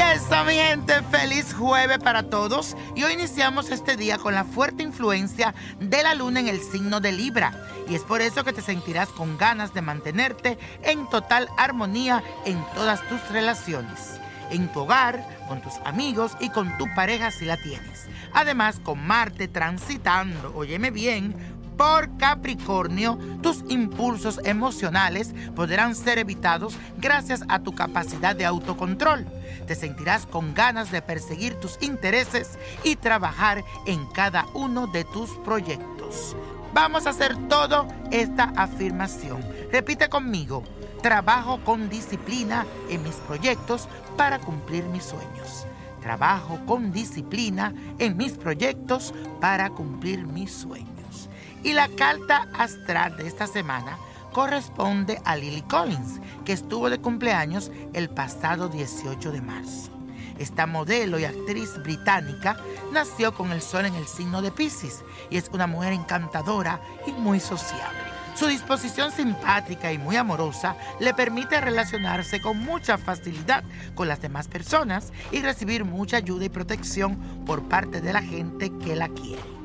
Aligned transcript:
Eso, 0.00 0.44
mi 0.44 0.54
gente, 0.54 1.02
feliz 1.10 1.54
jueves 1.54 1.98
para 1.98 2.22
todos. 2.22 2.76
Y 2.96 3.02
hoy 3.04 3.12
iniciamos 3.12 3.70
este 3.70 3.96
día 3.96 4.18
con 4.18 4.34
la 4.34 4.44
fuerte 4.44 4.82
influencia 4.82 5.54
de 5.78 6.02
la 6.02 6.14
luna 6.14 6.40
en 6.40 6.48
el 6.48 6.60
signo 6.60 7.00
de 7.00 7.12
Libra. 7.12 7.52
Y 7.88 7.94
es 7.94 8.02
por 8.02 8.20
eso 8.20 8.42
que 8.42 8.52
te 8.52 8.62
sentirás 8.62 9.08
con 9.10 9.36
ganas 9.36 9.74
de 9.74 9.82
mantenerte 9.82 10.58
en 10.82 11.08
total 11.08 11.48
armonía 11.58 12.22
en 12.46 12.64
todas 12.74 13.06
tus 13.08 13.20
relaciones. 13.30 14.18
En 14.50 14.72
tu 14.72 14.80
hogar, 14.80 15.24
con 15.48 15.60
tus 15.60 15.74
amigos 15.84 16.32
y 16.40 16.48
con 16.50 16.76
tu 16.78 16.86
pareja 16.94 17.30
si 17.30 17.44
la 17.44 17.56
tienes. 17.56 18.06
Además, 18.32 18.80
con 18.82 19.06
Marte 19.06 19.48
transitando, 19.48 20.52
óyeme 20.56 20.90
bien, 20.90 21.59
por 21.80 22.14
Capricornio, 22.18 23.18
tus 23.42 23.64
impulsos 23.70 24.38
emocionales 24.44 25.34
podrán 25.56 25.94
ser 25.94 26.18
evitados 26.18 26.76
gracias 26.98 27.42
a 27.48 27.60
tu 27.60 27.74
capacidad 27.74 28.36
de 28.36 28.44
autocontrol. 28.44 29.24
Te 29.66 29.74
sentirás 29.74 30.26
con 30.26 30.52
ganas 30.52 30.90
de 30.90 31.00
perseguir 31.00 31.54
tus 31.54 31.78
intereses 31.80 32.58
y 32.84 32.96
trabajar 32.96 33.64
en 33.86 34.04
cada 34.08 34.44
uno 34.52 34.88
de 34.88 35.04
tus 35.04 35.30
proyectos. 35.38 36.36
Vamos 36.74 37.06
a 37.06 37.10
hacer 37.10 37.34
todo 37.48 37.88
esta 38.10 38.52
afirmación. 38.56 39.42
Repite 39.72 40.10
conmigo. 40.10 40.62
Trabajo 41.02 41.64
con 41.64 41.88
disciplina 41.88 42.66
en 42.90 43.02
mis 43.02 43.14
proyectos 43.14 43.88
para 44.18 44.38
cumplir 44.38 44.84
mis 44.84 45.04
sueños. 45.04 45.66
Trabajo 46.02 46.60
con 46.66 46.92
disciplina 46.92 47.72
en 47.98 48.18
mis 48.18 48.32
proyectos 48.32 49.14
para 49.40 49.70
cumplir 49.70 50.26
mis 50.26 50.52
sueños. 50.52 50.90
Y 51.62 51.74
la 51.74 51.88
carta 51.88 52.48
astral 52.54 53.16
de 53.16 53.26
esta 53.26 53.46
semana 53.46 53.98
corresponde 54.32 55.20
a 55.24 55.36
Lily 55.36 55.62
Collins, 55.62 56.20
que 56.44 56.52
estuvo 56.52 56.88
de 56.88 57.00
cumpleaños 57.00 57.70
el 57.92 58.08
pasado 58.08 58.68
18 58.68 59.32
de 59.32 59.40
marzo. 59.42 59.90
Esta 60.38 60.66
modelo 60.66 61.18
y 61.18 61.24
actriz 61.24 61.76
británica 61.82 62.56
nació 62.92 63.34
con 63.34 63.52
el 63.52 63.60
sol 63.60 63.84
en 63.84 63.94
el 63.94 64.06
signo 64.06 64.40
de 64.40 64.50
Pisces 64.50 65.04
y 65.28 65.36
es 65.36 65.50
una 65.52 65.66
mujer 65.66 65.92
encantadora 65.92 66.80
y 67.06 67.12
muy 67.12 67.40
sociable. 67.40 67.98
Su 68.34 68.46
disposición 68.46 69.12
simpática 69.12 69.92
y 69.92 69.98
muy 69.98 70.16
amorosa 70.16 70.76
le 70.98 71.12
permite 71.12 71.60
relacionarse 71.60 72.40
con 72.40 72.58
mucha 72.58 72.96
facilidad 72.96 73.64
con 73.94 74.08
las 74.08 74.22
demás 74.22 74.48
personas 74.48 75.12
y 75.30 75.42
recibir 75.42 75.84
mucha 75.84 76.16
ayuda 76.16 76.46
y 76.46 76.48
protección 76.48 77.16
por 77.44 77.68
parte 77.68 78.00
de 78.00 78.14
la 78.14 78.22
gente 78.22 78.72
que 78.78 78.96
la 78.96 79.08
quiere. 79.10 79.59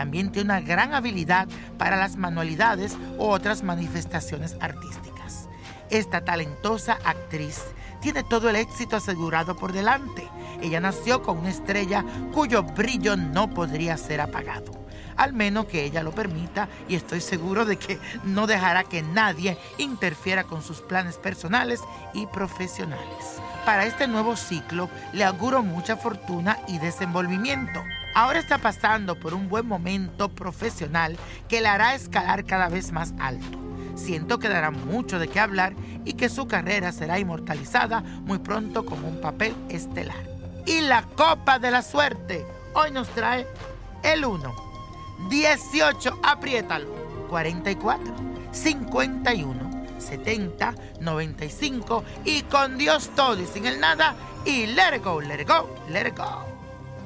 También 0.00 0.32
tiene 0.32 0.46
una 0.54 0.62
gran 0.62 0.94
habilidad 0.94 1.46
para 1.76 1.98
las 1.98 2.16
manualidades 2.16 2.96
u 3.18 3.24
otras 3.24 3.62
manifestaciones 3.62 4.56
artísticas. 4.58 5.50
Esta 5.90 6.24
talentosa 6.24 6.96
actriz 7.04 7.60
tiene 8.00 8.22
todo 8.22 8.48
el 8.48 8.56
éxito 8.56 8.96
asegurado 8.96 9.56
por 9.56 9.74
delante. 9.74 10.26
Ella 10.62 10.80
nació 10.80 11.22
con 11.22 11.36
una 11.36 11.50
estrella 11.50 12.02
cuyo 12.32 12.62
brillo 12.62 13.14
no 13.18 13.50
podría 13.50 13.98
ser 13.98 14.22
apagado. 14.22 14.72
Al 15.18 15.34
menos 15.34 15.66
que 15.66 15.84
ella 15.84 16.02
lo 16.02 16.12
permita 16.12 16.70
y 16.88 16.94
estoy 16.94 17.20
seguro 17.20 17.66
de 17.66 17.76
que 17.76 18.00
no 18.24 18.46
dejará 18.46 18.84
que 18.84 19.02
nadie 19.02 19.58
interfiera 19.76 20.44
con 20.44 20.62
sus 20.62 20.80
planes 20.80 21.18
personales 21.18 21.82
y 22.14 22.24
profesionales. 22.24 23.36
Para 23.66 23.84
este 23.84 24.08
nuevo 24.08 24.34
ciclo 24.34 24.88
le 25.12 25.24
auguro 25.24 25.62
mucha 25.62 25.98
fortuna 25.98 26.56
y 26.68 26.78
desenvolvimiento. 26.78 27.82
Ahora 28.14 28.40
está 28.40 28.58
pasando 28.58 29.18
por 29.18 29.34
un 29.34 29.48
buen 29.48 29.66
momento 29.66 30.28
profesional 30.28 31.16
que 31.48 31.60
le 31.60 31.68
hará 31.68 31.94
escalar 31.94 32.44
cada 32.44 32.68
vez 32.68 32.92
más 32.92 33.14
alto. 33.20 33.58
Siento 33.94 34.38
que 34.38 34.48
dará 34.48 34.70
mucho 34.70 35.18
de 35.18 35.28
qué 35.28 35.40
hablar 35.40 35.74
y 36.04 36.14
que 36.14 36.28
su 36.28 36.48
carrera 36.48 36.90
será 36.90 37.18
inmortalizada 37.18 38.00
muy 38.00 38.38
pronto 38.38 38.84
como 38.84 39.08
un 39.08 39.20
papel 39.20 39.54
estelar. 39.68 40.28
Y 40.66 40.80
la 40.80 41.02
copa 41.02 41.58
de 41.58 41.70
la 41.70 41.82
suerte 41.82 42.44
hoy 42.74 42.90
nos 42.90 43.08
trae 43.10 43.46
el 44.02 44.24
1, 44.24 44.54
18, 45.28 46.20
apriétalo, 46.22 46.88
44, 47.28 48.14
51, 48.50 49.70
70, 49.98 50.74
95 51.00 52.04
y 52.24 52.42
con 52.42 52.78
Dios 52.78 53.10
todo 53.14 53.40
y 53.40 53.46
sin 53.46 53.66
el 53.66 53.78
nada 53.78 54.16
y 54.44 54.66
let 54.66 54.96
it 54.96 55.04
go, 55.04 55.20
let 55.20 55.44
go, 55.46 55.68
let 55.88 56.10
go. 56.16 56.49